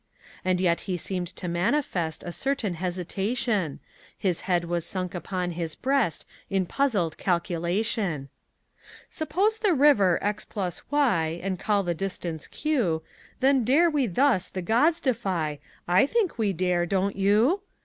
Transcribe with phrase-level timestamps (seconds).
[0.43, 3.79] And yet he seemed to manifest A certain hesitation;
[4.17, 8.29] His head was sunk upon his breast In puzzled calculation.
[9.11, 13.03] "Suppose the river X + Y And call the distance Q
[13.41, 17.61] Then dare we thus the gods defy I think we dare, don't you?